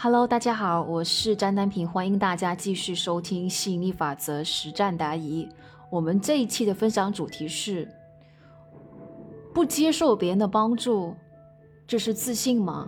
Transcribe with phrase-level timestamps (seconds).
[0.00, 5.48] Hello，大家好，我是詹丹平，欢迎大家继续收听吸引力法则实战答疑。
[5.90, 7.88] 我们这一期的分享主题是：
[9.52, 11.16] 不接受别人的帮助，
[11.84, 12.86] 这是自信吗？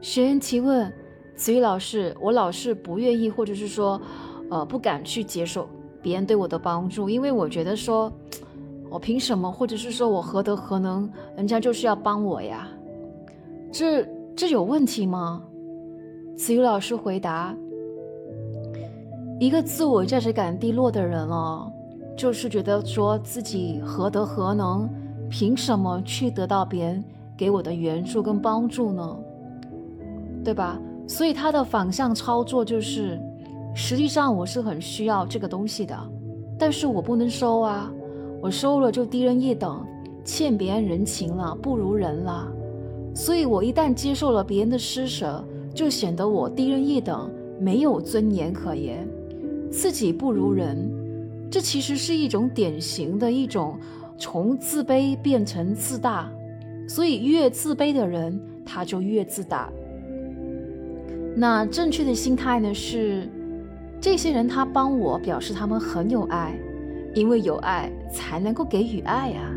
[0.00, 0.92] 学员提问：
[1.36, 4.02] 子瑜老师，我老是不愿意，或者是说，
[4.50, 5.68] 呃，不敢去接受
[6.02, 8.12] 别人对我的帮助，因为我觉得说，
[8.90, 12.66] 我凭什么，或者是说我何德何能，人家就是要帮我呀？
[13.70, 14.04] 这
[14.34, 15.44] 这有问题吗？
[16.36, 17.54] 子瑜老师回答：
[19.38, 21.70] 一个自我价值感低落的人哦，
[22.16, 24.88] 就是觉得说自己何德何能，
[25.28, 27.04] 凭什么去得到别人
[27.36, 29.16] 给我的援助跟帮助呢？
[30.42, 30.80] 对吧？
[31.06, 33.20] 所以他的反向操作就是，
[33.74, 35.94] 实际上我是很需要这个东西的，
[36.58, 37.92] 但是我不能收啊，
[38.40, 39.84] 我收了就低人一等，
[40.24, 42.50] 欠别人人情了，不如人了。
[43.14, 45.44] 所以我一旦接受了别人的施舍，
[45.80, 49.08] 就显得我低人一等，没有尊严可言，
[49.70, 50.76] 自己不如人。
[51.50, 53.78] 这其实是一种典型的一种
[54.18, 56.30] 从自卑变成自大，
[56.86, 59.72] 所以越自卑的人，他就越自大。
[61.34, 62.74] 那正确的心态呢？
[62.74, 63.26] 是
[63.98, 66.60] 这些人他帮我，表示他们很有爱，
[67.14, 69.50] 因为有爱才能够给予爱呀。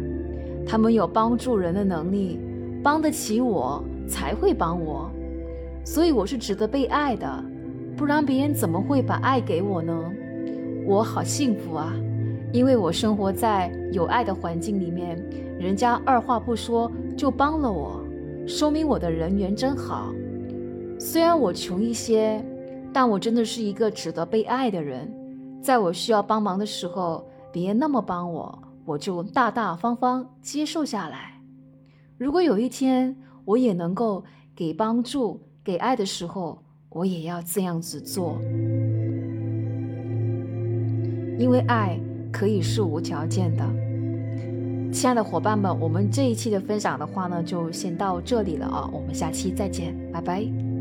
[0.66, 2.40] 他们有帮助人的能力，
[2.82, 5.12] 帮得起我才会帮我，
[5.84, 7.44] 所以我是值得被爱的，
[7.98, 10.12] 不然别人怎么会把爱给我呢？
[10.86, 11.94] 我好幸福啊，
[12.52, 15.18] 因为我生活在有爱的环境里面，
[15.60, 18.02] 人家二话不说就帮了我，
[18.48, 20.14] 说明我的人缘真好。
[21.00, 22.44] 虽然我穷一些，
[22.94, 25.12] 但我真的是一个值得被爱的人。
[25.62, 31.42] 在我需要帮忙的时候，别人那么帮我，我就大大方方接受下来。
[32.18, 34.24] 如果有一天我也能够
[34.56, 36.58] 给帮助、给爱的时候，
[36.90, 38.38] 我也要这样子做。
[41.40, 41.98] 因为爱
[42.32, 43.64] 可以是无条件的。
[44.92, 48.90] 亲爱的伙伴们，我们这一期的分享的话呢，就先到这里了啊！
[48.94, 50.73] 我们下期再见，拜拜。